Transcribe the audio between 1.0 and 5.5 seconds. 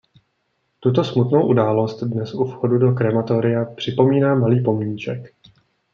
smutnou událost dnes u vchodu do krematoria připomíná malý pomníček.